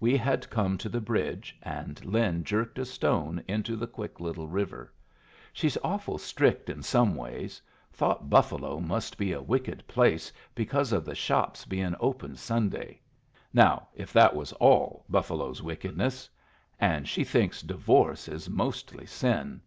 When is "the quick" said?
3.76-4.18